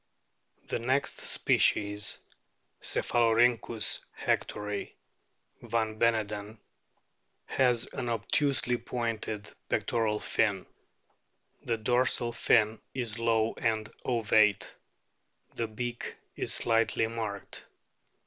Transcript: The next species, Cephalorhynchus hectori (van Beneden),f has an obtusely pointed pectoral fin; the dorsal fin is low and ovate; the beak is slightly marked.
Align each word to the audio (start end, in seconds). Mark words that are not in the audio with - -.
The 0.65 0.79
next 0.79 1.19
species, 1.21 2.17
Cephalorhynchus 2.81 4.01
hectori 4.19 4.95
(van 5.61 5.99
Beneden),f 5.99 6.57
has 7.57 7.85
an 7.93 8.09
obtusely 8.09 8.77
pointed 8.77 9.53
pectoral 9.69 10.19
fin; 10.19 10.65
the 11.63 11.77
dorsal 11.77 12.31
fin 12.31 12.81
is 12.95 13.19
low 13.19 13.53
and 13.59 13.91
ovate; 14.03 14.75
the 15.53 15.67
beak 15.67 16.15
is 16.35 16.51
slightly 16.51 17.05
marked. 17.05 17.67